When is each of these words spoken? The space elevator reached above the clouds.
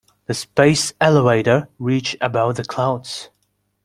The 0.25 0.33
space 0.33 0.93
elevator 0.99 1.69
reached 1.77 2.17
above 2.21 2.55
the 2.55 2.63
clouds. 2.63 3.29